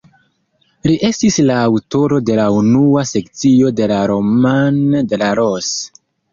[0.87, 4.83] Li estis la aŭtoro de la unua sekcio de la "Roman
[5.15, 6.05] de la Rose".